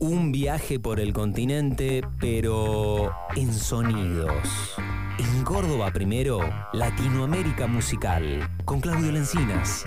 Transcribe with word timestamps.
Un 0.00 0.32
viaje 0.32 0.80
por 0.80 0.98
el 0.98 1.12
continente, 1.12 2.00
pero 2.18 3.12
en 3.36 3.52
sonidos. 3.52 4.74
En 5.18 5.44
Córdoba 5.44 5.90
primero, 5.92 6.40
Latinoamérica 6.72 7.66
Musical, 7.66 8.48
con 8.64 8.80
Claudio 8.80 9.12
Lencinas. 9.12 9.84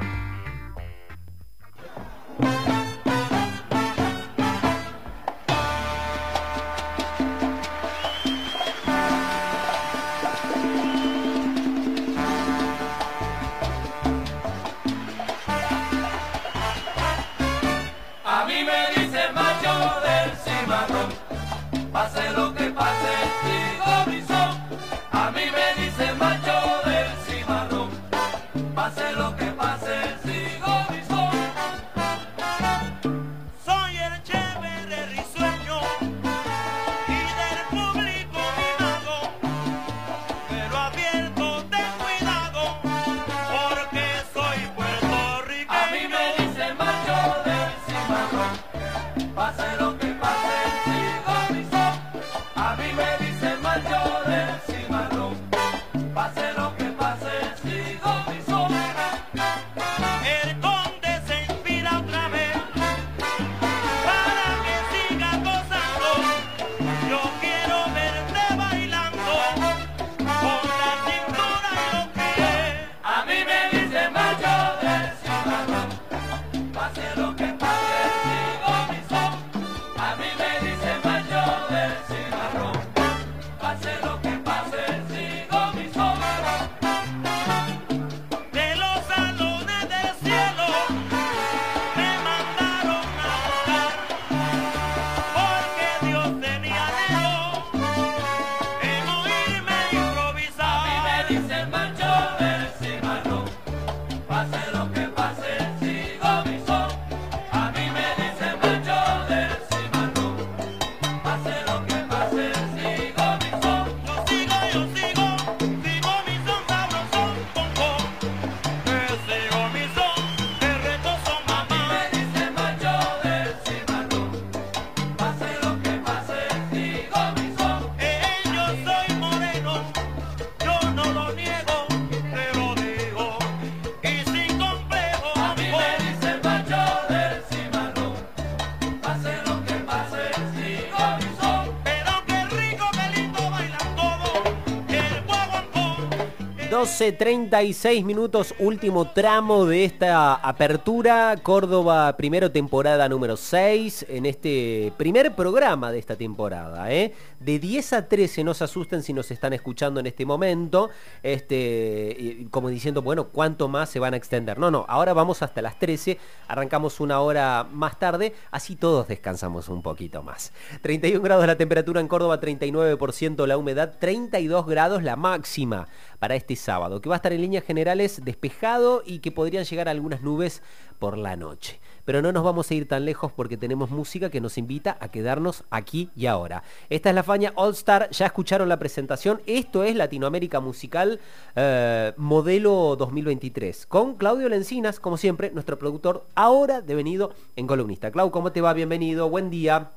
12.36 146.99 148.03
minutos, 148.05 148.53
último 148.59 149.09
tramo 149.13 149.65
de 149.65 149.83
esta 149.83 150.35
apertura. 150.35 151.35
Córdoba, 151.41 152.15
primero 152.17 152.51
temporada 152.51 153.09
número 153.09 153.35
6, 153.35 154.05
en 154.09 154.27
este 154.27 154.93
primer 154.95 155.35
programa 155.35 155.91
de 155.91 155.97
esta 155.97 156.15
temporada. 156.15 156.91
¿eh? 156.93 157.15
De 157.39 157.57
10 157.57 157.93
a 157.93 158.07
13, 158.07 158.43
no 158.43 158.53
se 158.53 158.65
asusten 158.65 159.01
si 159.01 159.11
nos 159.11 159.31
están 159.31 159.53
escuchando 159.53 160.01
en 160.01 160.05
este 160.05 160.23
momento, 160.23 160.91
este, 161.23 162.45
como 162.51 162.69
diciendo, 162.69 163.01
bueno, 163.01 163.29
¿cuánto 163.29 163.67
más 163.67 163.89
se 163.89 163.97
van 163.97 164.13
a 164.13 164.17
extender? 164.17 164.59
No, 164.59 164.69
no, 164.69 164.85
ahora 164.87 165.13
vamos 165.13 165.41
hasta 165.41 165.63
las 165.63 165.79
13, 165.79 166.19
arrancamos 166.47 166.99
una 166.99 167.21
hora 167.21 167.65
más 167.71 167.97
tarde, 167.97 168.35
así 168.51 168.75
todos 168.75 169.07
descansamos 169.07 169.67
un 169.67 169.81
poquito 169.81 170.21
más. 170.21 170.53
31 170.83 171.23
grados 171.23 171.47
la 171.47 171.57
temperatura 171.57 171.99
en 172.01 172.07
Córdoba, 172.07 172.39
39% 172.39 173.47
la 173.47 173.57
humedad, 173.57 173.93
32 173.99 174.67
grados 174.67 175.01
la 175.01 175.15
máxima 175.15 175.87
para 176.23 176.37
este 176.37 176.55
sábado, 176.55 177.01
que 177.01 177.09
va 177.09 177.15
a 177.15 177.17
estar 177.17 177.33
en 177.33 177.41
líneas 177.41 177.65
generales 177.65 178.21
despejado 178.23 179.03
y 179.05 179.19
que 179.19 179.33
podrían 179.33 179.65
llegar 179.65 179.89
algunas 179.89 180.21
nubes 180.21 180.63
por 180.97 181.17
la 181.17 181.35
noche. 181.35 181.81
Pero 182.05 182.21
no 182.21 182.31
nos 182.31 182.45
vamos 182.45 182.71
a 182.71 182.73
ir 182.75 182.87
tan 182.87 183.03
lejos 183.03 183.33
porque 183.33 183.57
tenemos 183.57 183.89
música 183.89 184.29
que 184.29 184.39
nos 184.39 184.57
invita 184.57 184.95
a 185.01 185.09
quedarnos 185.09 185.65
aquí 185.69 186.11
y 186.15 186.27
ahora. 186.27 186.63
Esta 186.89 187.09
es 187.09 187.15
la 187.15 187.23
Faña 187.23 187.51
All 187.55 187.73
Star, 187.73 188.09
ya 188.11 188.27
escucharon 188.27 188.69
la 188.69 188.79
presentación. 188.79 189.41
Esto 189.47 189.83
es 189.83 189.97
Latinoamérica 189.97 190.61
Musical 190.61 191.19
eh, 191.57 192.13
modelo 192.15 192.95
2023. 192.95 193.85
Con 193.87 194.15
Claudio 194.15 194.47
Lencinas, 194.47 195.01
como 195.01 195.17
siempre, 195.17 195.51
nuestro 195.51 195.77
productor 195.77 196.23
ahora 196.35 196.79
devenido 196.79 197.33
en 197.57 197.67
columnista. 197.67 198.11
Clau, 198.11 198.31
¿cómo 198.31 198.53
te 198.53 198.61
va? 198.61 198.71
Bienvenido, 198.71 199.29
buen 199.29 199.49
día. 199.49 199.91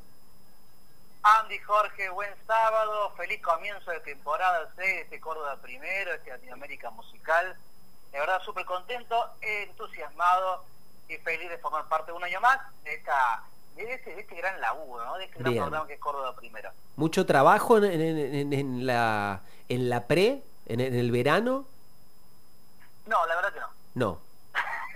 Andy, 1.40 1.58
Jorge, 1.58 2.08
buen 2.10 2.30
sábado, 2.46 3.10
feliz 3.16 3.42
comienzo 3.42 3.90
de 3.90 3.98
temporada 4.00 4.68
6 4.76 4.86
de 4.86 5.00
este 5.02 5.20
Córdoba 5.20 5.56
primero, 5.60 6.12
este 6.12 6.30
Latinoamérica 6.30 6.90
musical. 6.90 7.56
De 8.12 8.20
verdad 8.20 8.40
súper 8.44 8.64
contento, 8.64 9.28
entusiasmado 9.40 10.64
y 11.08 11.16
feliz 11.18 11.50
de 11.50 11.58
formar 11.58 11.86
parte 11.88 12.12
un 12.12 12.22
año 12.22 12.40
más 12.40 12.58
de 12.84 12.94
esta 12.94 13.42
de 13.74 13.92
este, 13.92 14.14
de 14.14 14.20
este 14.22 14.36
gran 14.36 14.58
laburo, 14.60 15.04
¿no? 15.04 15.16
de 15.18 15.24
este 15.24 15.38
gran 15.40 15.52
Bien. 15.52 15.64
programa 15.64 15.86
que 15.86 15.94
es 15.94 16.00
Córdoba 16.00 16.34
primero. 16.36 16.70
Mucho 16.94 17.26
trabajo 17.26 17.76
en, 17.78 17.84
en- 17.84 18.34
en- 18.34 18.52
en 18.52 18.86
la, 18.86 19.40
en 19.68 19.90
la 19.90 20.06
pre, 20.06 20.42
en, 20.66 20.80
el 20.80 21.10
verano. 21.10 21.66
No, 23.06 23.26
la 23.26 23.34
verdad 23.36 23.52
que 23.52 23.60
no. 23.60 23.68
No. 23.94 24.20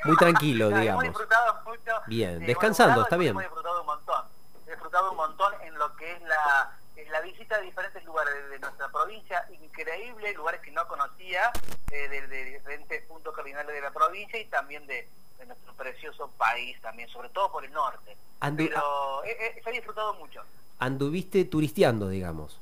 Muy 0.05 0.17
tranquilo, 0.17 0.69
digamos. 0.79 1.05
Hemos 1.05 1.19
disfrutado 1.19 1.61
mucho. 1.65 1.93
Bien, 2.07 2.39
sí, 2.39 2.47
descansando, 2.47 3.03
está 3.03 3.17
bien. 3.17 3.31
Hemos 3.33 3.43
disfrutado 3.43 3.81
un 3.81 3.87
montón. 3.87 4.25
He 4.67 4.71
disfrutado 4.71 5.11
un 5.11 5.17
montón 5.17 5.53
en 5.62 5.75
lo 5.79 5.95
que 5.97 6.00
es 6.12 6.22
la, 6.22 6.76
en 6.97 7.10
la 7.12 7.21
visita 7.21 7.56
a 7.56 7.60
diferentes 7.60 8.04
lugares 8.04 8.34
de, 8.34 8.48
de 8.50 8.59
nuestra 8.59 8.88
provincia, 8.88 9.47
increíble, 9.60 10.32
lugares 10.34 10.60
que 10.60 10.71
no 10.71 10.87
conocía, 10.88 11.50
eh, 11.91 12.09
de, 12.09 12.26
de 12.26 12.44
diferentes 12.44 13.03
puntos 13.06 13.34
cardinales 13.34 13.75
de 13.75 13.81
la 13.81 13.91
provincia 13.91 14.38
y 14.38 14.44
también 14.47 14.87
de, 14.87 15.09
de 15.38 15.47
nuestro 15.47 15.72
precioso 15.75 16.31
país 16.38 16.81
también, 16.81 17.09
sobre 17.09 17.28
todo 17.31 17.50
por 17.50 17.65
el 17.65 17.72
norte. 17.72 18.16
Andu- 18.41 18.69
Pero 18.69 19.25
eh, 19.25 19.37
eh, 19.56 19.61
se 19.62 19.70
ha 19.70 19.73
disfrutado 19.73 20.14
mucho. 20.14 20.43
Anduviste 20.79 21.44
turisteando, 21.44 22.08
digamos. 22.08 22.58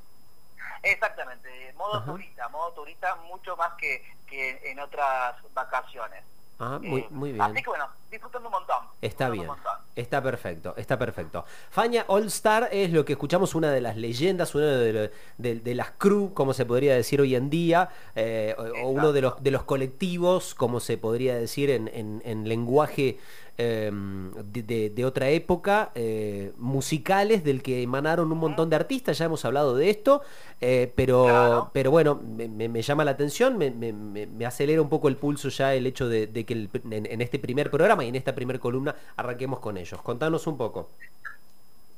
Exactamente, 0.83 1.73
modo 1.73 1.97
Ajá. 1.97 2.11
turista, 2.11 2.47
modo 2.49 2.71
turista 2.73 3.15
mucho 3.15 3.55
más 3.57 3.73
que, 3.75 4.03
que 4.27 4.71
en 4.71 4.79
otras 4.79 5.35
vacaciones. 5.53 6.23
Ah, 6.59 6.79
muy, 6.81 7.01
Eh, 7.01 7.07
muy 7.09 7.31
bien. 7.31 7.41
Así 7.41 7.63
que 7.63 7.69
bueno, 7.69 7.85
disfrutando 8.11 8.49
un 8.49 8.53
montón. 8.53 8.75
Está 9.01 9.29
bien, 9.29 9.47
montón. 9.47 9.71
está 9.95 10.21
perfecto, 10.21 10.73
está 10.75 10.99
perfecto. 10.99 11.45
Faña 11.69 12.03
All 12.07 12.25
Star 12.25 12.67
es 12.71 12.91
lo 12.91 13.05
que 13.05 13.13
escuchamos, 13.13 13.55
una 13.55 13.71
de 13.71 13.79
las 13.79 13.95
leyendas, 13.95 14.53
una 14.55 14.65
de, 14.65 15.11
de- 15.37 15.55
de 15.59 15.75
las 15.75 15.91
crew, 15.91 16.33
como 16.33 16.53
se 16.53 16.65
podría 16.65 16.95
decir 16.95 17.21
hoy 17.21 17.35
en 17.35 17.49
día, 17.49 17.89
eh, 18.15 18.55
o, 18.57 18.63
o 18.85 18.89
uno 18.89 19.13
de 19.13 19.21
los, 19.21 19.41
de 19.41 19.51
los 19.51 19.63
colectivos, 19.63 20.53
como 20.53 20.79
se 20.81 20.97
podría 20.97 21.35
decir 21.37 21.69
en, 21.69 21.87
en- 21.93 22.21
en 22.25 22.47
lenguaje 22.49 23.19
eh, 23.61 23.91
de, 23.93 24.63
de- 24.63 24.89
de 24.89 25.05
otra 25.05 25.27
época, 25.29 25.91
eh, 25.93 26.53
musicales 26.57 27.43
del 27.43 27.61
que 27.61 27.83
emanaron 27.83 28.31
un 28.31 28.37
montón 28.37 28.69
de 28.69 28.77
artistas, 28.77 29.17
ya 29.17 29.25
hemos 29.25 29.43
hablado 29.43 29.75
de 29.75 29.89
esto, 29.89 30.21
eh, 30.61 30.91
pero, 30.95 31.25
Claro. 31.25 31.69
pero 31.73 31.91
bueno, 31.91 32.15
me, 32.23 32.47
me- 32.47 32.69
me 32.69 32.81
llama 32.81 33.03
la 33.03 33.11
atención, 33.11 33.57
me, 33.57 33.69
me- 33.71 34.45
acelera 34.45 34.81
un 34.81 34.87
poco 34.89 35.09
el 35.09 35.17
pulso 35.17 35.49
ya 35.49 35.73
el 35.75 35.85
hecho 35.85 36.07
de, 36.07 36.27
de 36.27 36.45
que 36.45 36.53
el- 36.53 36.69
en, 36.89 37.05
en 37.05 37.21
este 37.21 37.37
primer 37.37 37.69
programa 37.69 38.05
y 38.05 38.07
en 38.07 38.15
esta 38.15 38.33
primer 38.33 38.59
columna 38.61 38.95
arranquemos 39.17 39.59
con 39.59 39.75
ellos. 39.77 40.01
Contanos 40.01 40.47
un 40.47 40.57
poco. 40.57 40.89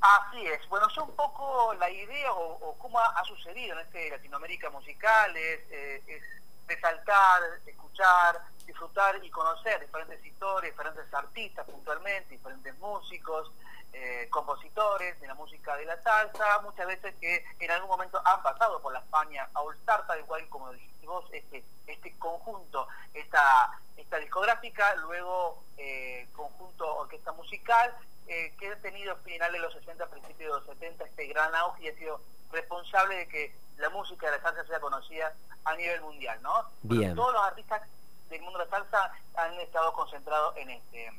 Así 0.01 0.43
es. 0.47 0.67
Bueno, 0.67 0.87
yo 0.95 1.03
un 1.03 1.15
poco 1.15 1.75
la 1.79 1.89
idea 1.91 2.33
o, 2.33 2.53
o 2.69 2.75
cómo 2.79 2.97
ha, 2.99 3.05
ha 3.05 3.23
sucedido 3.23 3.73
en 3.79 3.85
este 3.85 4.09
Latinoamérica 4.09 4.71
musical 4.71 5.37
es, 5.37 5.59
eh, 5.71 6.01
es 6.07 6.23
resaltar, 6.67 7.41
escuchar, 7.67 8.39
disfrutar 8.71 9.23
y 9.23 9.29
conocer 9.29 9.81
diferentes 9.81 10.25
historias, 10.25 10.71
diferentes 10.71 11.13
artistas 11.13 11.65
puntualmente, 11.65 12.29
diferentes 12.29 12.77
músicos, 12.79 13.51
eh, 13.91 14.27
compositores 14.29 15.19
de 15.19 15.27
la 15.27 15.33
música 15.33 15.75
de 15.75 15.85
la 15.85 16.01
salsa, 16.01 16.61
muchas 16.61 16.87
veces 16.87 17.13
que 17.19 17.43
en 17.59 17.71
algún 17.71 17.89
momento 17.89 18.21
han 18.23 18.41
pasado 18.41 18.81
por 18.81 18.93
la 18.93 18.99
España 18.99 19.49
All 19.55 19.75
Star, 19.79 20.07
tal 20.07 20.25
cual 20.25 20.47
como 20.47 20.71
dijiste 20.71 21.05
vos, 21.05 21.25
este, 21.33 21.65
este 21.85 22.17
conjunto, 22.17 22.87
esta, 23.13 23.71
esta 23.97 24.17
discográfica, 24.17 24.95
luego 24.95 25.61
eh, 25.77 26.29
conjunto 26.33 26.95
orquesta 26.95 27.33
musical, 27.33 27.93
eh, 28.27 28.53
que 28.57 28.69
ha 28.69 28.75
tenido 28.77 29.11
a 29.11 29.15
finales 29.17 29.53
de 29.53 29.67
los 29.67 29.73
60, 29.73 30.07
principios 30.07 30.63
de 30.63 30.67
los 30.67 30.79
70 30.79 31.03
este 31.03 31.27
gran 31.27 31.53
auge 31.55 31.83
y 31.83 31.89
ha 31.89 31.95
sido 31.95 32.21
responsable 32.53 33.15
de 33.15 33.27
que 33.27 33.55
la 33.77 33.89
música 33.89 34.27
de 34.27 34.37
la 34.37 34.43
salsa 34.43 34.65
sea 34.65 34.79
conocida 34.79 35.33
a 35.65 35.75
nivel 35.75 35.99
mundial, 36.01 36.41
¿no? 36.41 36.65
Bien. 36.83 37.13
Todos 37.15 37.33
los 37.33 37.43
artistas 37.43 37.81
del 38.31 38.41
mundo 38.41 38.59
de 38.59 38.65
la 38.65 38.71
salsa 38.71 39.11
han 39.35 39.53
estado 39.59 39.93
concentrados 39.93 40.55
en 40.57 40.69
este. 40.71 41.11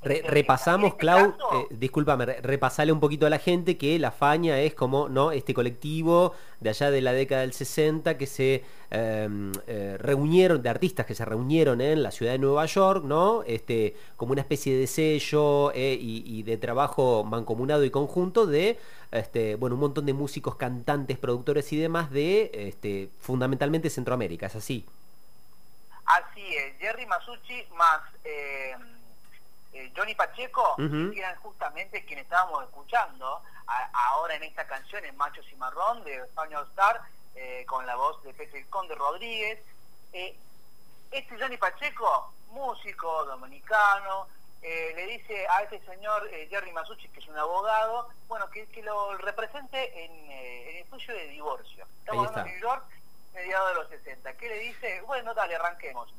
Re- 0.00 0.16
este- 0.18 0.28
repasamos, 0.30 0.88
este 0.90 0.98
Clau, 1.00 1.30
eh, 1.54 1.66
discúlpame, 1.70 2.24
re- 2.26 2.40
repasale 2.40 2.92
un 2.92 3.00
poquito 3.00 3.26
a 3.26 3.30
la 3.30 3.38
gente 3.40 3.76
que 3.76 3.98
la 3.98 4.12
Faña 4.12 4.60
es 4.60 4.72
como 4.74 5.08
no 5.08 5.32
este 5.32 5.54
colectivo 5.54 6.34
de 6.60 6.70
allá 6.70 6.90
de 6.92 7.00
la 7.00 7.12
década 7.12 7.40
del 7.40 7.52
60 7.52 8.16
que 8.16 8.26
se 8.26 8.62
eh, 8.92 9.28
eh, 9.66 9.96
reunieron, 9.98 10.62
de 10.62 10.68
artistas 10.68 11.04
que 11.04 11.16
se 11.16 11.24
reunieron 11.24 11.80
en 11.80 12.02
la 12.04 12.12
ciudad 12.12 12.30
de 12.32 12.38
Nueva 12.38 12.66
York, 12.66 13.02
¿no? 13.04 13.42
Este, 13.44 13.96
como 14.16 14.32
una 14.32 14.42
especie 14.42 14.76
de 14.76 14.86
sello 14.86 15.72
eh, 15.72 15.98
y, 16.00 16.22
y 16.26 16.42
de 16.44 16.56
trabajo 16.58 17.24
mancomunado 17.24 17.84
y 17.84 17.90
conjunto 17.90 18.46
de 18.46 18.78
este, 19.10 19.56
bueno, 19.56 19.74
un 19.74 19.80
montón 19.80 20.06
de 20.06 20.12
músicos, 20.12 20.54
cantantes, 20.54 21.18
productores 21.18 21.72
y 21.72 21.76
demás 21.76 22.10
de 22.12 22.50
este, 22.54 23.08
fundamentalmente 23.18 23.90
Centroamérica, 23.90 24.46
¿es 24.46 24.54
así? 24.56 24.84
Así 26.08 26.56
es, 26.56 26.78
Jerry 26.78 27.06
Masucci 27.06 27.66
más 27.74 28.00
eh, 28.24 28.74
eh, 29.74 29.92
Johnny 29.96 30.14
Pacheco, 30.14 30.74
que 31.12 31.18
eran 31.18 31.36
justamente 31.36 32.04
quienes 32.04 32.24
estábamos 32.24 32.64
escuchando 32.64 33.42
a- 33.66 33.90
ahora 34.10 34.34
en 34.36 34.42
esta 34.44 34.66
canción, 34.66 35.04
en 35.04 35.16
Machos 35.16 35.44
y 35.52 35.56
Marrón, 35.56 36.02
de 36.04 36.16
España 36.16 36.58
All 36.60 36.66
Star, 36.68 37.00
eh, 37.34 37.64
con 37.68 37.84
la 37.86 37.94
voz 37.96 38.22
de 38.24 38.32
Pepe 38.32 38.64
Conde 38.70 38.94
Rodríguez. 38.94 39.60
Eh, 40.14 40.34
este 41.10 41.38
Johnny 41.38 41.58
Pacheco, 41.58 42.32
músico 42.52 43.24
dominicano, 43.26 44.28
eh, 44.62 44.92
le 44.96 45.06
dice 45.06 45.46
a 45.48 45.62
este 45.62 45.78
señor 45.84 46.28
Jerry 46.48 46.72
Masucci, 46.72 47.08
que 47.10 47.20
es 47.20 47.26
un 47.28 47.36
abogado, 47.38 48.08
bueno, 48.28 48.48
que, 48.50 48.66
que 48.68 48.82
lo 48.82 49.16
represente 49.18 50.04
en, 50.04 50.30
eh, 50.30 50.70
en 50.70 50.76
el 50.78 50.88
juicio 50.90 51.14
de 51.14 51.28
divorcio. 51.28 51.84
Estamos 52.00 52.26
hablando 52.28 52.48
de. 52.50 52.50
New 52.58 52.60
York, 52.62 52.84
mediados 53.34 53.68
de 53.68 53.74
los 53.74 53.88
60. 53.88 54.32
¿Qué 54.36 54.48
le 54.48 54.58
dice? 54.58 55.00
Bueno, 55.02 55.34
dale, 55.34 55.56
arranquemos 55.56 56.12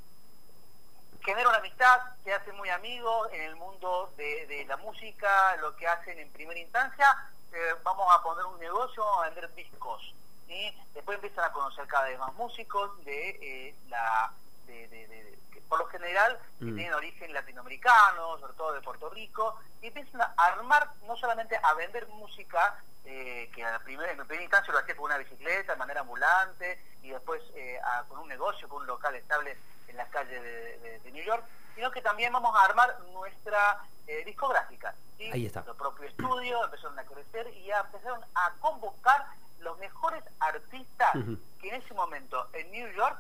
genera 1.23 1.49
una 1.49 1.57
amistad, 1.57 1.99
se 2.23 2.33
hace 2.33 2.51
muy 2.53 2.69
amigos 2.69 3.29
en 3.33 3.41
el 3.41 3.55
mundo 3.55 4.11
de, 4.17 4.65
la 4.67 4.77
música, 4.77 5.55
lo 5.57 5.75
que 5.75 5.87
hacen 5.87 6.17
en 6.19 6.29
primera 6.31 6.59
instancia, 6.59 7.15
eh, 7.51 7.75
vamos 7.83 8.07
a 8.13 8.21
poner 8.23 8.45
un 8.45 8.59
negocio, 8.59 9.03
vamos 9.03 9.23
a 9.25 9.29
vender 9.29 9.53
discos. 9.53 10.13
¿sí? 10.47 10.73
Después 10.93 11.15
empiezan 11.15 11.45
a 11.45 11.51
conocer 11.51 11.85
cada 11.87 12.05
vez 12.05 12.19
más 12.19 12.33
músicos 12.35 13.03
de 13.05 13.29
eh, 13.41 13.75
la... 13.89 14.31
de- 14.65 15.37
que 15.48 15.48
por 15.69 15.79
lo 15.79 15.85
general 15.85 16.37
que 16.57 16.65
Mm. 16.65 16.75
tienen 16.75 16.93
origen 16.95 17.31
latinoamericano, 17.33 18.37
sobre 18.39 18.53
todo 18.53 18.73
de 18.73 18.81
Puerto 18.81 19.09
Rico, 19.11 19.59
y 19.81 19.87
empiezan 19.87 20.21
a 20.21 20.33
armar, 20.37 20.89
no 21.07 21.15
solamente 21.15 21.57
a 21.61 21.73
vender 21.75 22.07
música, 22.07 22.75
eh, 23.05 23.49
que 23.55 23.63
a 23.63 23.71
la 23.71 23.79
primera, 23.79 24.11
en 24.11 24.17
primera 24.17 24.43
instancia 24.43 24.73
lo 24.73 24.79
hacía 24.79 24.95
con 24.95 25.05
una 25.05 25.17
bicicleta, 25.17 25.73
de 25.73 25.79
manera 25.79 26.01
ambulante, 26.01 26.83
y 27.03 27.09
después 27.11 27.41
eh, 27.55 27.79
a- 27.83 28.03
con 28.09 28.19
un 28.19 28.27
negocio, 28.27 28.67
con 28.67 28.81
un 28.81 28.87
local 28.87 29.15
estable 29.15 29.57
en 29.87 29.95
las 29.97 30.09
calles 30.09 30.41
de, 30.41 30.77
de- 30.79 30.99
de 30.99 31.11
New 31.11 31.23
York, 31.23 31.43
sino 31.75 31.91
que 31.91 32.01
también 32.01 32.33
vamos 32.33 32.53
a 32.55 32.65
armar 32.65 32.99
nuestra 33.13 33.79
eh, 34.07 34.23
discográfica. 34.25 34.93
¿sí? 35.17 35.29
Ahí 35.31 35.45
está. 35.45 35.59
Nuestro 35.61 35.75
propio 35.77 36.07
estudio, 36.09 36.63
empezaron 36.65 36.97
a 36.97 37.03
crecer 37.03 37.47
y 37.55 37.65
ya 37.65 37.79
empezaron 37.81 38.19
a 38.33 38.51
convocar 38.59 39.23
los 39.59 39.77
mejores 39.77 40.23
artistas 40.39 41.11
que 41.61 41.69
en 41.69 41.75
ese 41.81 41.93
momento 41.93 42.47
en 42.53 42.71
New 42.71 42.91
York 42.93 43.17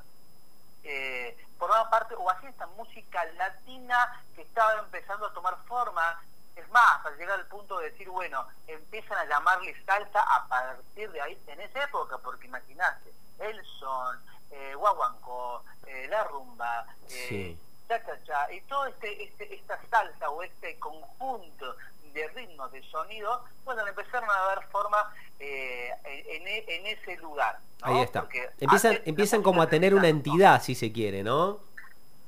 eh, 0.83 1.37
formaban 1.57 1.89
parte 1.89 2.15
o 2.15 2.29
hacían 2.29 2.51
esta 2.51 2.67
música 2.67 3.23
latina 3.37 4.23
que 4.35 4.41
estaba 4.41 4.73
empezando 4.79 5.25
a 5.27 5.33
tomar 5.33 5.57
forma. 5.67 6.21
Es 6.55 6.69
más, 6.71 7.05
al 7.05 7.17
llegar 7.17 7.39
al 7.39 7.45
punto 7.47 7.79
de 7.79 7.91
decir, 7.91 8.09
bueno, 8.09 8.45
empiezan 8.67 9.17
a 9.17 9.25
llamarle 9.25 9.75
salsa 9.85 10.19
a 10.21 10.45
partir 10.47 11.09
de 11.11 11.21
ahí, 11.21 11.41
en 11.47 11.61
esa 11.61 11.83
época, 11.83 12.17
porque 12.17 12.47
imaginaste, 12.47 13.13
el 13.39 13.65
son, 13.79 14.21
eh, 14.51 14.75
guaguancó, 14.75 15.63
eh, 15.85 16.07
la 16.09 16.23
rumba, 16.25 16.85
eh, 17.09 17.25
Sí. 17.29 17.59
cha 17.87 18.03
cha 18.05 18.23
cha, 18.25 18.51
y 18.51 18.59
todo 18.61 18.85
este, 18.87 19.23
este, 19.23 19.55
esta 19.55 19.79
salsa 19.89 20.29
o 20.29 20.43
este 20.43 20.77
conjunto 20.79 21.75
de 22.13 22.27
ritmos, 22.29 22.71
de 22.71 22.83
sonido, 22.83 23.43
bueno, 23.65 23.85
empezaron 23.87 24.29
a 24.29 24.39
dar 24.55 24.67
forma 24.69 25.13
eh, 25.39 25.91
en, 26.03 26.47
en- 26.47 26.69
en 26.69 26.87
ese 26.97 27.15
lugar. 27.17 27.59
¿no? 27.81 27.87
Ahí 27.87 28.01
está. 28.03 28.21
Porque 28.21 28.49
Empiezan, 28.59 28.99
empiezan 29.05 29.41
como 29.43 29.61
a 29.61 29.67
tener 29.69 29.93
una 29.95 30.07
entidad, 30.09 30.61
si 30.61 30.75
se 30.75 30.91
quiere, 30.91 31.23
¿no? 31.23 31.59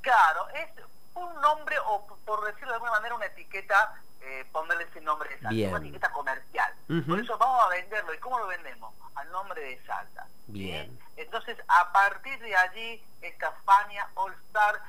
Claro, 0.01 0.47
es 0.49 0.69
un 1.15 1.33
nombre, 1.41 1.75
o 1.87 2.07
por 2.25 2.43
decirlo 2.45 2.69
de 2.69 2.73
alguna 2.75 2.91
manera, 2.91 3.15
una 3.15 3.25
etiqueta, 3.25 3.95
eh, 4.21 4.45
ponerle 4.51 4.85
ese 4.85 5.01
nombre 5.01 5.29
de 5.37 5.49
Bien. 5.49 5.69
una 5.71 5.79
etiqueta 5.79 6.11
comercial. 6.11 6.73
Por 7.07 7.19
eso 7.19 7.37
vamos 7.37 7.63
a 7.65 7.69
venderlo. 7.69 8.13
¿Y 8.13 8.17
cómo 8.19 8.39
lo 8.39 8.47
vendemos? 8.47 8.93
Al 9.15 9.29
nombre 9.31 9.61
de 9.61 9.81
salsa. 9.85 10.25
¿sí? 10.45 10.51
Bien. 10.53 10.99
Entonces, 11.17 11.57
a 11.67 11.91
partir 11.91 12.39
de 12.39 12.55
allí, 12.55 13.03
esta 13.21 13.51
Fania 13.65 14.07
All 14.15 14.33
Star, 14.47 14.79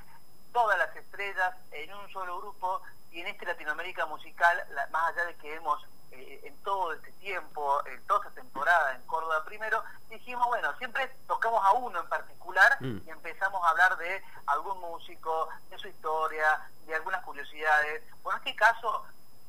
todas 0.52 0.78
las 0.78 0.94
estrellas 0.96 1.54
en 1.72 1.92
un 1.94 2.10
solo 2.12 2.38
grupo, 2.40 2.82
y 3.12 3.20
en 3.20 3.26
este 3.28 3.44
Latinoamérica 3.46 4.06
musical, 4.06 4.62
la- 4.70 4.86
más 4.88 5.12
allá 5.12 5.24
de 5.26 5.34
que 5.36 5.54
hemos 5.54 5.82
eh, 6.14 6.40
en 6.44 6.54
todo 6.62 6.92
este 6.92 7.10
tiempo, 7.12 7.84
en 7.86 8.04
toda 8.06 8.26
esta 8.28 8.40
temporada 8.42 8.94
en 8.94 9.00
Córdoba 9.06 9.42
primero, 9.46 9.82
dijimos, 10.10 10.46
bueno, 10.48 10.76
siempre 10.76 11.10
tocamos 11.26 11.64
a 11.64 11.72
uno 11.72 12.00
en 12.00 12.08
particular 12.08 12.76
Mm. 12.80 12.98
y 13.06 13.10
empezamos 13.10 13.64
a 13.64 13.70
hablar 13.70 13.96
de 13.96 14.22
algún 14.46 14.78
músico, 14.80 15.48
de 15.70 15.78
su 15.78 15.88
historia, 15.88 16.60
de 16.86 16.94
algunas 16.94 17.22
curiosidades. 17.24 18.02
Bueno, 18.22 18.38
en 18.42 18.46
este 18.48 18.56
caso, 18.58 19.06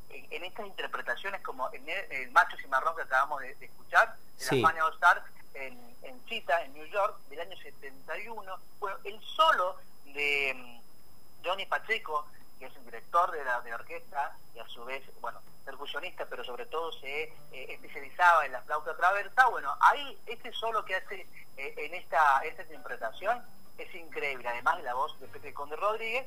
en, 0.09 0.25
en 0.31 0.43
estas 0.45 0.65
interpretaciones 0.67 1.41
como 1.41 1.69
en 1.73 1.87
el, 1.89 2.11
el 2.13 2.31
Machos 2.31 2.61
y 2.63 2.67
Marrón 2.67 2.95
que 2.95 3.01
acabamos 3.01 3.41
de, 3.41 3.55
de 3.55 3.65
escuchar, 3.65 4.15
de 4.15 4.43
Sí. 4.45 4.61
la 4.61 4.67
Fania 4.69 4.85
All 4.85 4.93
Star 4.93 5.21
en, 5.55 5.97
en 6.03 6.25
Chita, 6.27 6.61
en 6.63 6.73
New 6.73 6.85
York, 6.85 7.17
del 7.29 7.41
año 7.41 7.57
71, 7.57 8.57
bueno, 8.79 8.97
el 9.03 9.21
solo 9.21 9.75
de 10.05 10.53
mm, 10.55 11.45
Johnny 11.45 11.65
Pacheco, 11.65 12.25
que 12.63 12.69
es 12.69 12.75
el 12.77 12.85
director 12.85 13.29
de 13.31 13.43
la, 13.43 13.59
de 13.59 13.73
orquesta 13.73 14.37
y 14.55 14.59
a 14.59 14.67
su 14.69 14.85
vez, 14.85 15.03
bueno, 15.19 15.41
percusionista, 15.65 16.25
pero 16.29 16.45
sobre 16.45 16.65
todo 16.67 16.93
se 16.93 17.23
eh, 17.23 17.33
especializaba 17.51 18.45
en 18.45 18.53
la 18.53 18.61
flauta 18.61 18.95
traversa, 18.95 19.47
bueno, 19.47 19.75
ahí 19.81 20.17
este 20.27 20.53
solo 20.53 20.85
que 20.85 20.95
hace 20.95 21.27
eh, 21.57 21.73
en 21.75 21.93
esta, 21.93 22.39
esta 22.45 22.63
interpretación 22.63 23.43
es 23.77 23.93
increíble, 23.93 24.47
además 24.47 24.77
de 24.77 24.83
la 24.83 24.93
voz 24.93 25.19
de 25.19 25.27
Pepe 25.27 25.53
Conde 25.53 25.75
Rodríguez, 25.75 26.25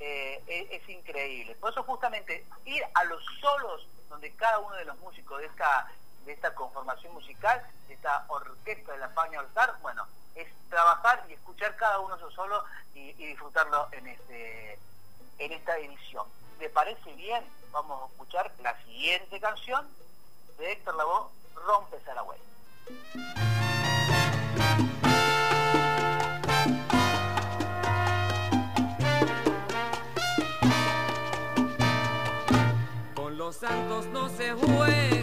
eh, 0.00 0.42
es, 0.48 0.82
es 0.82 0.88
increíble. 0.88 1.54
Por 1.54 1.70
eso 1.70 1.84
justamente 1.84 2.44
ir 2.64 2.82
a 2.94 3.04
los 3.04 3.24
solos 3.40 3.86
donde 4.08 4.34
cada 4.34 4.58
uno 4.58 4.74
de 4.74 4.86
los 4.86 4.98
músicos 4.98 5.38
de 5.38 5.46
esta 5.46 5.86
de 6.24 6.32
esta 6.32 6.52
conformación 6.56 7.14
musical, 7.14 7.64
de 7.86 7.94
esta 7.94 8.24
orquesta 8.26 8.90
de 8.90 8.98
la 8.98 9.06
España 9.06 9.38
All 9.38 9.46
Star, 9.46 9.76
bueno, 9.82 10.04
es 10.34 10.48
trabajar 10.68 11.24
y 11.28 11.34
escuchar 11.34 11.76
cada 11.76 12.00
uno 12.00 12.18
su 12.18 12.28
solo 12.32 12.64
y, 12.94 13.10
y 13.10 13.26
disfrutarlo 13.28 13.86
en 13.92 14.08
este 14.08 14.80
en 15.38 15.52
esta 15.52 15.76
edición. 15.78 16.26
¿Le 16.60 16.68
parece 16.70 17.12
bien? 17.14 17.44
Vamos 17.72 18.02
a 18.02 18.06
escuchar 18.06 18.50
la 18.62 18.76
siguiente 18.84 19.38
canción 19.40 19.86
de 20.58 20.72
Héctor 20.72 20.96
Lavoe, 20.96 21.28
Rompe 21.66 21.98
Saragüey. 22.04 22.40
Con 33.14 33.36
los 33.36 33.56
santos 33.56 34.06
no 34.06 34.28
se 34.30 34.52
juega, 34.52 35.15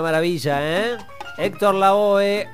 Una 0.00 0.12
maravilla, 0.12 0.60
¿eh? 0.62 0.96
Héctor 1.36 1.74
Lavoe, 1.74 2.48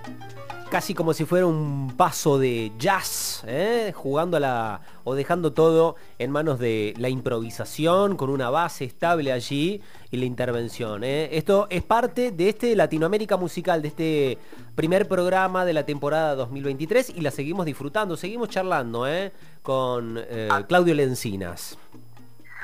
casi 0.69 0.95
como 0.95 1.15
si 1.15 1.25
fuera 1.25 1.47
un 1.47 1.95
paso 1.97 2.41
de 2.41 2.73
jazz, 2.76 3.45
¿eh? 3.47 3.93
jugando 3.95 4.37
a 4.37 4.41
la 4.41 4.81
o 5.05 5.15
dejando 5.15 5.53
todo 5.53 5.95
en 6.19 6.33
manos 6.33 6.59
de 6.59 6.93
la 6.99 7.09
improvisación 7.09 8.17
con 8.17 8.31
una 8.31 8.50
base 8.50 8.85
estable 8.85 9.31
allí 9.31 9.81
y 10.11 10.17
la 10.17 10.25
intervención. 10.25 11.05
¿eh? 11.05 11.29
Esto 11.37 11.69
es 11.71 11.85
parte 11.85 12.33
de 12.33 12.49
este 12.49 12.75
Latinoamérica 12.75 13.37
musical, 13.37 13.81
de 13.81 13.88
este 13.88 14.38
primer 14.75 15.07
programa 15.07 15.65
de 15.65 15.73
la 15.73 15.87
temporada 15.87 16.35
2023 16.35 17.11
y 17.11 17.21
la 17.21 17.31
seguimos 17.31 17.65
disfrutando, 17.65 18.17
seguimos 18.17 18.49
charlando 18.49 19.07
¿eh? 19.07 19.33
con 19.62 20.19
eh, 20.19 20.49
Claudio 20.67 20.95
Lencinas. 20.95 21.79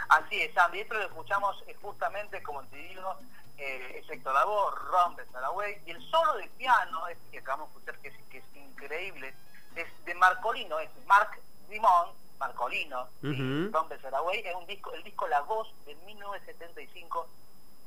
Así 0.09 0.41
es, 0.41 0.53
Sandy. 0.53 0.81
Esto 0.81 0.95
lo 0.95 1.03
escuchamos 1.03 1.63
justamente, 1.81 2.43
como 2.43 2.63
te 2.65 2.79
digo, 2.79 3.17
eh, 3.63 4.01
es 4.03 4.11
Héctor 4.11 4.35
Lavoe, 4.35 4.75
Ron 4.91 5.17
Saragüey, 5.33 5.81
y 5.87 5.93
el 5.93 6.11
solo 6.11 6.35
de 6.35 6.49
piano, 6.59 7.07
este 7.07 7.31
que 7.31 7.39
acabamos 7.39 7.73
de 7.73 7.79
escuchar, 7.79 7.99
que 8.03 8.09
es, 8.09 8.15
que 8.29 8.39
es 8.39 8.45
increíble, 8.57 9.35
es 9.77 10.05
de 10.05 10.15
Marcolino, 10.17 10.79
es 10.81 10.91
Marc 11.07 11.39
Dimon, 11.69 12.09
Marcolino, 12.39 13.09
y 13.23 13.29
Ujú. 13.29 13.73
Ron 13.73 13.89
Saragüey, 14.01 14.41
es 14.41 14.55
un 14.55 14.67
disco, 14.67 14.93
el 14.93 15.03
disco 15.05 15.29
La 15.29 15.43
Voz 15.43 15.69
de 15.87 15.95
1975 15.95 17.29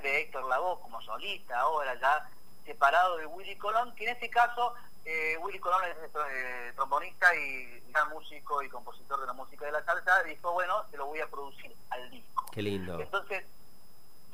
de 0.02 0.22
Héctor 0.22 0.46
Lavoe 0.46 0.80
como 0.82 1.02
solista, 1.02 1.60
ahora 1.60 1.94
ya 2.00 2.30
separado 2.66 3.18
de 3.18 3.26
Willy 3.26 3.58
Colón, 3.58 3.94
que 3.96 4.06
en 4.06 4.12
este 4.12 4.30
caso 4.30 4.74
eh, 5.04 5.38
Willy 5.42 5.60
Colón 5.60 5.82
es 5.84 5.98
eh, 6.32 6.72
trombonista 6.76 7.36
y 7.36 7.82
gran 7.92 8.10
músico 8.10 8.64
y 8.64 8.70
compositor 8.70 9.20
de 9.20 9.28
la 9.28 9.34
música 9.34 9.66
de 9.66 9.74
la 9.74 9.84
salsa, 9.84 10.24
dijo, 10.24 10.54
bueno, 10.54 10.84
te 10.90 10.98
lo 10.98 11.08
voy 11.08 11.20
a 11.20 11.28
producir 11.28 11.76
al 11.90 12.10
disco. 12.10 12.46
Qué 12.52 12.62
lindo. 12.62 13.00
Entonces, 13.00 13.46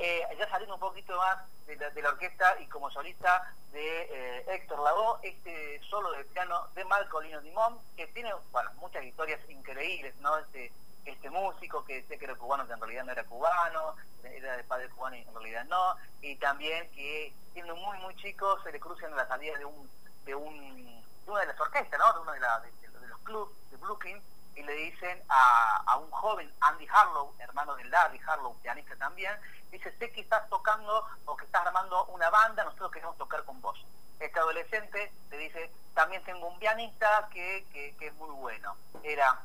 eh, 0.02 0.28
ya 0.38 0.50
saliendo 0.50 0.76
un 0.76 0.80
poquito 0.82 1.16
más 1.18 1.38
de 1.66 1.76
la, 1.76 1.90
de 1.90 2.02
la 2.02 2.10
orquesta 2.10 2.60
y 2.60 2.68
como 2.68 2.90
solista 2.92 3.54
de 3.72 4.02
eh, 4.12 4.46
Héctor 4.50 4.80
Lavoe, 4.80 5.20
este 5.24 5.80
solo 5.90 6.12
de 6.12 6.24
piano 6.26 6.68
de 6.76 6.84
Marcolino 6.86 7.40
Dimón, 7.42 7.78
que 7.96 8.08
tiene 8.08 8.32
muchas 8.78 9.04
historias 9.04 9.40
increíbles, 9.50 10.16
¿no? 10.18 10.38
Este, 10.38 10.72
este 11.06 11.30
músico 11.30 11.84
que 11.86 12.02
decía 12.02 12.18
que 12.18 12.26
era 12.26 12.36
cubano, 12.36 12.68
que 12.68 12.74
en 12.74 12.80
realidad 12.82 13.04
no 13.06 13.12
era 13.12 13.24
cubano, 13.24 13.96
era 14.24 14.58
de 14.58 14.64
padre 14.64 14.90
cubano 14.90 15.16
y 15.16 15.22
en 15.22 15.34
realidad 15.34 15.66
no, 15.66 15.96
y 16.22 16.36
también 16.36 16.90
que 16.92 17.34
siendo 17.54 17.76
muy 17.76 17.98
muy 18.00 18.16
chico 18.18 18.62
se 18.64 18.72
le 18.72 18.80
cruza 18.80 19.06
en 19.08 19.16
la 19.16 19.28
salida 19.28 19.58
de 19.58 19.66
un 19.66 19.90
de 20.26 20.36
un 20.36 21.02
una 21.28 21.40
de 21.42 21.46
las 21.48 21.60
orquestas, 21.60 22.00
¿no? 22.00 22.14
De 22.14 22.20
uno 22.20 22.32
de, 22.34 22.40
la- 22.40 22.60
de- 22.60 22.72
de- 22.72 23.08
los 23.08 23.20
clubs 23.22 23.52
de 23.72 23.78
Brooklyn 23.78 24.22
y 24.56 24.64
le 24.64 24.74
dicen 24.74 25.22
a, 25.30 25.84
a 25.86 25.98
un 25.98 26.10
joven 26.12 26.52
Andy 26.62 26.88
Harlow, 26.88 27.34
hermano 27.40 27.76
de 27.76 27.86
Larry 27.86 28.20
Harlow, 28.26 28.56
pianista 28.62 28.96
también, 28.98 29.34
dice, 29.72 29.96
sé 29.98 30.12
que 30.12 30.22
estás 30.22 30.48
tocando 30.50 31.06
o 31.26 31.36
que 31.36 31.46
estás 31.46 31.66
armando 31.66 32.06
una 32.06 32.30
banda, 32.30 32.64
nosotros 32.64 32.92
queremos 32.92 33.18
tocar 33.18 33.44
con 33.46 33.62
vos. 33.62 33.84
Este 34.20 34.40
adolescente 34.40 35.12
le 35.30 35.38
dice, 35.38 35.72
también 35.94 36.24
tengo 36.24 36.48
un 36.48 36.60
pianista 36.60 37.28
que, 37.32 37.66
que, 37.72 37.96
que 37.98 38.08
es 38.08 38.14
muy 38.16 38.30
bueno. 38.30 38.76
Era 39.04 39.42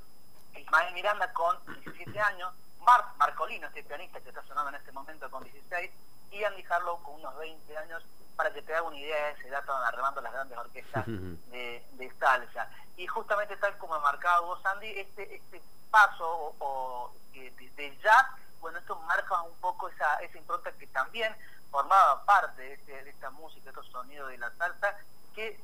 Ismael 0.54 0.94
Miranda 0.94 1.32
con 1.32 1.56
17 1.66 2.20
años, 2.20 2.54
Mark 2.80 3.14
Marcolino, 3.16 3.66
este 3.68 3.84
pianista 3.84 4.20
que 4.20 4.28
está 4.28 4.42
sonando 4.42 4.70
en 4.70 4.76
este 4.76 4.92
momento 4.92 5.30
con 5.30 5.42
16, 5.44 5.90
y 6.30 6.44
Andy 6.44 6.64
Harlow 6.68 7.02
con 7.02 7.14
unos 7.14 7.36
20 7.38 7.78
años, 7.78 8.02
para 8.36 8.52
que 8.52 8.62
te 8.62 8.74
haga 8.74 8.86
una 8.86 8.96
idea 8.96 9.26
de 9.26 9.30
esa 9.32 9.48
edad 9.48 9.60
estaban 9.60 9.82
armando 9.82 10.20
las 10.20 10.32
grandes 10.32 10.58
orquestas 10.58 11.04
de, 11.06 11.84
de 11.92 12.12
salsa. 12.18 12.70
Y 12.96 13.06
justamente 13.06 13.56
tal 13.56 13.76
como 13.78 13.98
marcaba 14.00 14.40
vos, 14.40 14.64
Andy, 14.64 14.88
este, 14.98 15.36
este 15.36 15.62
paso 15.90 16.28
o, 16.28 16.54
o, 16.58 17.12
de, 17.32 17.50
de 17.50 17.96
jazz, 17.98 18.26
bueno, 18.60 18.78
esto 18.78 18.96
marca 19.00 19.40
un 19.42 19.54
poco 19.56 19.88
esa, 19.88 20.16
esa 20.16 20.38
impronta 20.38 20.72
que 20.72 20.86
también 20.88 21.34
formaba 21.70 22.24
parte 22.24 22.62
de, 22.62 22.72
este- 22.74 23.04
de 23.04 23.10
esta 23.10 23.30
música, 23.30 23.64
de 23.64 23.70
estos 23.70 23.86
sonidos 23.88 24.28
de 24.30 24.38
la 24.38 24.50
salsa, 24.56 24.94
que 25.34 25.60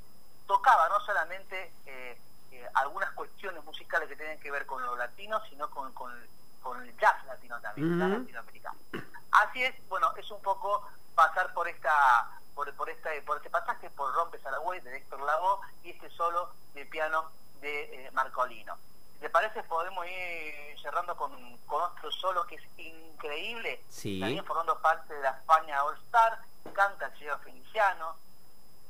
tocaba 0.47 0.89
no 0.89 1.01
solamente 1.01 1.73
eh, 1.87 2.21
eh, 2.51 2.69
algunas 2.75 3.11
cuestiones 3.13 3.65
musicales 3.65 4.09
que 4.09 4.17
tienen 4.17 4.39
que 4.41 4.51
ver 4.51 4.67
con 4.67 4.83
lo 4.85 4.95
latino, 4.97 5.41
sino 5.49 5.71
con, 5.71 5.93
con, 5.95 6.13
con 6.63 6.83
el 6.83 6.97
jazz 6.99 7.25
latino 7.27 7.59
también, 7.61 7.93
el 7.93 7.99
jazz 7.99 8.11
Ujú. 8.11 8.19
latinoamericano. 8.21 8.79
Así 9.31 9.63
es, 9.65 9.89
bueno, 9.89 10.13
es 10.17 10.31
un 10.31 10.43
poco 10.43 10.87
pasar 11.15 11.53
por 11.55 11.69
esta 11.69 12.31
por, 12.55 12.73
por 12.75 12.91
esta 12.91 13.11
por 13.25 13.39
este 13.39 13.51
pasaje 13.51 13.91
por 13.91 14.13
Rompe 14.15 14.39
Saragüey 14.39 14.81
de 14.81 14.97
Héctor 14.97 15.23
Lavoe 15.23 15.61
y 15.83 15.91
este 15.91 16.11
solo 16.11 16.51
de 16.75 16.85
piano 16.87 17.31
de 17.61 18.07
eh, 18.07 18.11
Marcolino. 18.13 18.77
¿Te 19.21 19.31
parece? 19.31 19.63
Podemos 19.63 20.05
ir 20.07 20.81
cerrando 20.83 21.17
con, 21.17 21.57
con 21.59 21.81
otro 21.81 22.11
solo 22.11 22.45
que 22.47 22.57
es 22.57 22.63
increíble. 22.77 23.81
Sí. 23.89 24.19
También 24.19 24.45
formando 24.45 24.77
parte 24.81 25.15
de 25.15 25.23
la 25.23 25.31
España 25.31 25.85
All 25.85 25.97
Star, 26.07 26.41
canta 26.75 27.07
el 27.07 27.19
señor 27.19 27.41
Feliciano, 27.45 28.17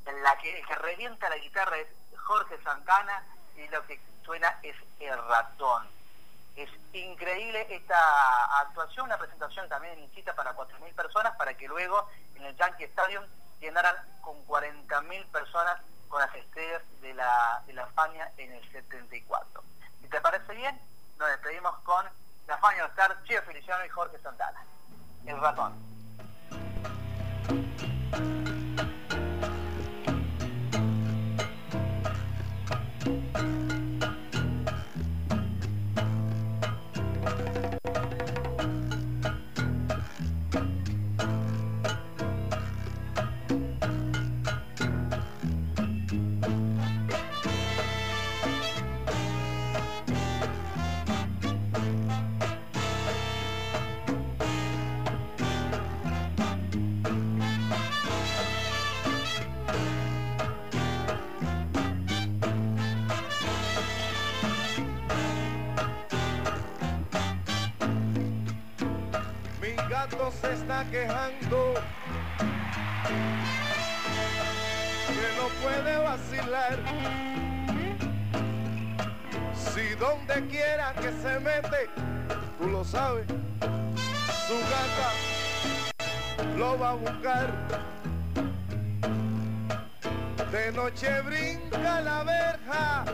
en 0.07 0.23
la 0.23 0.39
que 0.39 0.59
el 0.59 0.67
que 0.67 0.75
revienta 0.77 1.29
la 1.29 1.37
guitarra 1.37 1.77
es 1.79 1.89
Jorge 2.17 2.59
Santana 2.63 3.27
y 3.57 3.69
lo 3.69 3.87
que 3.87 4.01
suena 4.25 4.59
es 4.63 4.75
el 5.01 5.19
ratón. 5.29 5.87
Es 6.57 6.69
increíble 6.93 7.67
esta 7.71 8.61
actuación, 8.61 9.07
una 9.07 9.19
presentación 9.19 9.69
también 9.69 9.99
incita 9.99 10.35
para 10.35 10.55
4.000 10.55 10.95
personas 10.95 11.35
para 11.37 11.55
que 11.55 11.67
luego 11.67 12.09
en 12.35 12.45
el 12.45 12.57
Yankee 12.57 12.85
Stadium 12.85 13.25
llenaran 13.61 13.97
con 14.21 14.37
40.000 14.47 15.27
personas 15.27 15.81
con 16.09 16.21
las 16.21 16.35
estrellas 16.35 16.83
de 17.01 17.15
la, 17.15 17.63
de 17.67 17.73
la 17.73 17.87
Fania 17.87 18.31
en 18.37 18.53
el 18.53 18.71
74. 18.71 19.63
Si 20.03 20.09
te 20.09 20.21
parece 20.21 20.55
bien, 20.55 20.79
nos 21.19 21.29
despedimos 21.29 21.75
con 21.81 22.05
la 22.47 22.59
Fania 22.59 22.85
Star, 22.87 23.17
Chio 23.25 23.43
Feliciano 23.43 23.85
y 23.87 23.89
Jorge 23.89 24.19
Santana. 24.19 24.63
El 25.25 25.41
ratón. 25.41 25.73
Se 70.11 70.53
está 70.53 70.85
quejando 70.91 71.75
que 75.07 75.29
no 75.37 75.49
puede 75.63 75.97
vacilar. 75.99 76.79
Si 79.55 79.95
donde 79.95 80.49
quiera 80.49 80.93
que 80.95 81.13
se 81.23 81.39
mete, 81.39 81.89
tú 82.59 82.69
lo 82.69 82.85
sabes, 82.85 83.27
su 83.29 84.59
gata 84.73 85.13
lo 86.59 86.79
va 86.79 86.91
a 86.91 86.95
buscar. 86.95 87.53
De 90.51 90.73
noche 90.73 91.21
brinca 91.23 92.01
la 92.01 92.25
verja 92.25 93.05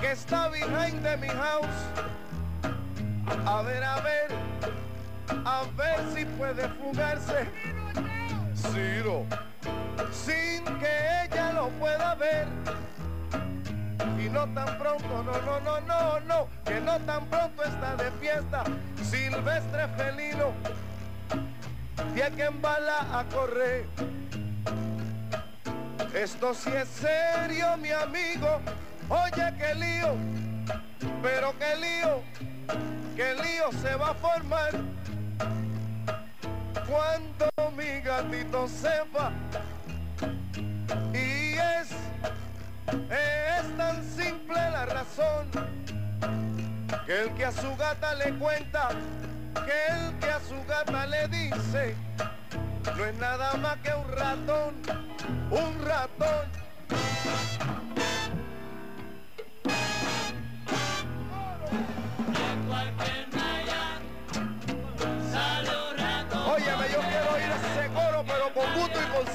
que 0.00 0.12
está 0.12 0.48
behind 0.48 1.02
de 1.02 1.16
mi 1.18 1.28
house. 1.28 2.11
A 3.46 3.62
ver, 3.62 3.82
a 3.82 4.00
ver, 4.00 4.28
a 5.44 5.64
ver 5.76 6.00
si 6.14 6.24
puede 6.24 6.68
fugarse. 6.68 7.48
Ciro, 8.54 9.26
sin 10.12 10.64
que 10.78 11.24
ella 11.24 11.52
lo 11.52 11.68
pueda 11.70 12.14
ver. 12.14 12.46
Y 14.18 14.28
no 14.28 14.46
tan 14.54 14.78
pronto, 14.78 15.22
no, 15.24 15.40
no, 15.42 15.60
no, 15.60 15.80
no, 15.80 16.20
no, 16.20 16.48
que 16.64 16.80
no 16.80 16.98
tan 17.00 17.26
pronto 17.26 17.64
está 17.64 17.96
de 17.96 18.10
fiesta. 18.12 18.64
Silvestre 19.02 19.88
felino, 19.96 20.52
tiene 22.14 22.36
que 22.36 22.44
embala 22.44 23.18
a 23.18 23.24
correr. 23.24 23.86
Esto 26.14 26.54
sí 26.54 26.70
es 26.70 26.88
serio, 26.88 27.76
mi 27.78 27.90
amigo. 27.90 28.60
Oye, 29.08 29.52
qué 29.58 29.74
lío, 29.74 30.14
pero 31.22 31.54
qué 31.58 31.76
lío, 31.76 32.22
qué 33.16 33.34
lío 33.34 33.70
se 33.80 33.94
va 33.96 34.10
a 34.10 34.14
formar 34.14 34.70
cuando 36.88 37.50
mi 37.76 38.00
gatito 38.00 38.68
sepa. 38.68 39.32
Y 41.12 41.54
es, 41.54 41.90
es 43.10 43.76
tan 43.76 44.04
simple 44.04 44.54
la 44.54 44.86
razón 44.86 45.50
que 47.06 47.22
el 47.22 47.34
que 47.34 47.44
a 47.44 47.52
su 47.52 47.76
gata 47.76 48.14
le 48.14 48.32
cuenta, 48.34 48.88
que 49.54 49.92
el 49.92 50.18
que 50.18 50.30
a 50.30 50.40
su 50.40 50.64
gata 50.66 51.06
le 51.06 51.28
dice, 51.28 51.96
no 52.96 53.04
es 53.04 53.14
nada 53.16 53.54
más 53.56 53.76
que 53.78 53.92
un 53.94 54.12
ratón, 54.12 54.74
un 55.50 55.84
ratón. 55.84 56.62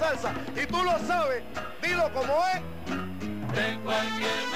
Salsa. 0.08 0.34
Y 0.56 0.65
tú 0.65 0.84
lo 0.84 0.98
sabes, 1.06 1.43
dilo 1.82 2.12
como 2.13 2.34
es. 2.54 2.62
De 3.56 3.80
cualquier 3.84 4.46